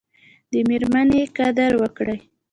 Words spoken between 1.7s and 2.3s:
وکړئ